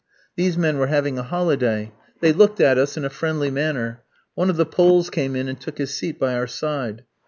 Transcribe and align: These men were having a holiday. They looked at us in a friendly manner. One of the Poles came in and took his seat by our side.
These 0.35 0.57
men 0.57 0.79
were 0.79 0.87
having 0.87 1.19
a 1.19 1.21
holiday. 1.21 1.91
They 2.21 2.33
looked 2.33 2.59
at 2.59 2.79
us 2.79 2.97
in 2.97 3.05
a 3.05 3.09
friendly 3.11 3.51
manner. 3.51 4.01
One 4.33 4.49
of 4.49 4.57
the 4.57 4.65
Poles 4.65 5.11
came 5.11 5.35
in 5.35 5.47
and 5.47 5.61
took 5.61 5.77
his 5.77 5.93
seat 5.93 6.17
by 6.19 6.33
our 6.33 6.47
side. 6.47 7.03